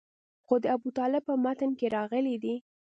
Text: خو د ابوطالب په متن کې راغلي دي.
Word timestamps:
خو 0.45 0.55
د 0.63 0.65
ابوطالب 0.75 1.23
په 1.29 1.33
متن 1.43 1.71
کې 1.79 1.87
راغلي 1.97 2.35
دي. 2.43 2.55